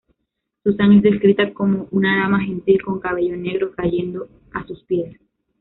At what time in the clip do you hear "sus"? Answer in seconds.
4.65-4.83